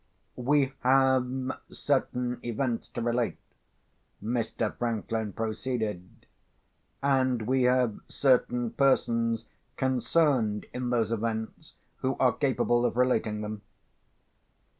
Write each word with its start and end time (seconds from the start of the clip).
"We 0.41 0.73
have 0.79 1.27
certain 1.69 2.39
events 2.41 2.87
to 2.87 3.03
relate," 3.03 3.37
Mr. 4.23 4.75
Franklin 4.75 5.31
proceeded; 5.33 6.25
"and 7.03 7.43
we 7.43 7.61
have 7.65 7.99
certain 8.09 8.71
persons 8.71 9.45
concerned 9.77 10.65
in 10.73 10.89
those 10.89 11.11
events 11.11 11.75
who 11.97 12.15
are 12.19 12.33
capable 12.33 12.83
of 12.83 12.97
relating 12.97 13.41
them. 13.41 13.61